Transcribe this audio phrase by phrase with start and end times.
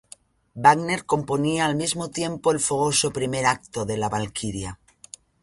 [0.55, 4.79] Wagner componía al mismo tiempo el fogoso primer acto de La Valquiria.